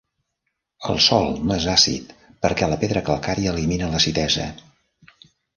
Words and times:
El 0.93 0.97
sòl 1.07 1.29
no 1.49 1.57
és 1.61 1.67
àcid 1.75 2.15
perquè 2.47 2.71
la 2.73 2.81
pedra 2.85 3.05
calcària 3.11 3.55
elimina 3.55 3.91
l'acidesa. 3.93 4.49